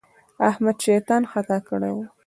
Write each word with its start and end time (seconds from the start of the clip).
احمد 0.49 0.77
شيطان 0.85 1.23
خطا 1.31 1.57
کړی 1.69 1.91
وو. 1.95 2.05